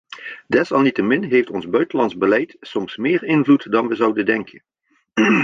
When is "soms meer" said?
2.59-3.23